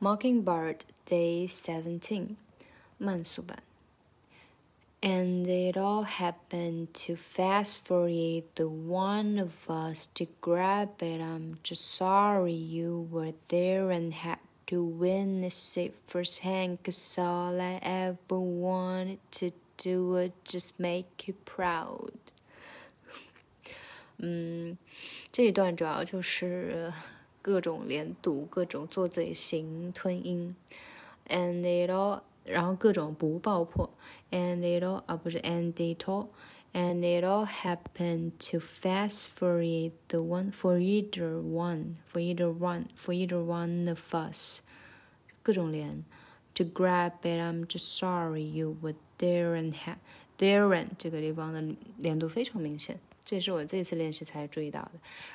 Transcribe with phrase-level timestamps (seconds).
[0.00, 2.36] Mockingbird Day Seventeen，
[2.98, 3.62] 慢速版。
[5.00, 11.20] And it all happened too fast for either one of us to grab it.
[11.20, 17.80] I'm just sorry you were there and had to witness it firsthand, cause all I
[17.82, 22.12] ever wanted to do was just make you proud.
[24.18, 24.78] 嗯，
[25.32, 26.92] 这一段主要就是
[27.46, 30.54] 各种连读、各种做嘴型、吞音，
[31.28, 33.90] and it all，然后各种不爆破，
[34.30, 40.78] and it all 啊不是 and it all，and it all happened too fast for either one for
[40.78, 44.60] either one for either one for either one of us，
[45.42, 46.04] 各种连，
[46.54, 49.96] to grab it，I'm just sorry you were there and had
[50.38, 53.00] there and 这个地方的连读非常明显。
[53.27, 54.91] 这是我这次练习才注意到的，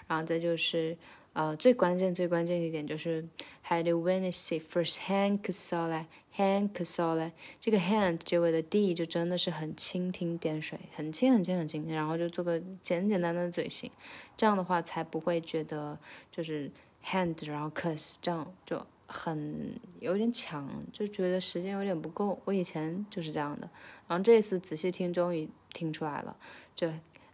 [0.06, 0.96] 然后再就是
[1.34, 3.22] 呃最关键最关键一点就是
[3.68, 8.16] had to witness it first hand cause all I hand cause all I 这个 hand
[8.24, 13.90] 结尾的 d 就真的是很蜻蜓点水，很轻很轻很轻，然后就做个简简单单的嘴型，
[14.38, 15.98] 这样的话才不会觉得
[16.30, 16.70] 就是
[17.04, 22.40] hand 然后 cause 这样就很有点抢，就觉得时间有点不够。
[22.46, 23.68] 我以前就是这样的，
[24.08, 26.34] 然后这次仔细听终于听出来了，
[26.74, 26.90] 就。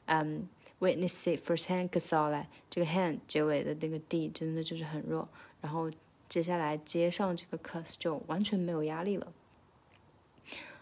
[0.08, 0.48] 嗯
[0.80, 5.28] ，witness it firsthand，可少了这个 hand 结尾的那个 d 真的就是很弱，
[5.60, 5.90] 然后
[6.28, 9.32] 接下来接上这个 cause 就完全没有压力了。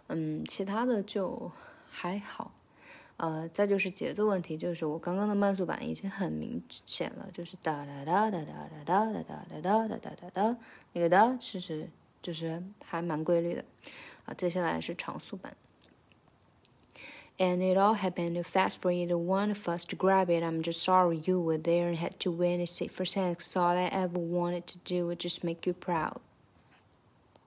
[0.09, 1.51] 嗯，其他的就
[1.91, 2.53] 还好。
[3.17, 10.57] 呃，再就是节奏问题，就是我刚刚的慢速版已经很明显了，就是哒哒哒哒哒哒哒哒哒哒哒哒哒哒，
[10.93, 11.89] 那个哒其实
[12.21, 13.65] 就是还蛮规律的。
[14.27, 15.57] 啊，接下来是长速版。
[17.39, 20.43] And it all happened too fast for either one of us to grab it.
[20.43, 23.39] I'm just sorry you were there and had to witness it firsthand.
[23.39, 26.21] Cause all I ever wanted to do was just make you proud.